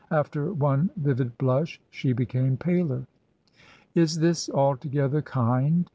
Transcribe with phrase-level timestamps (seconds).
[0.09, 3.05] After one vivid blush she became paler."
[3.93, 5.87] Is this altogether kind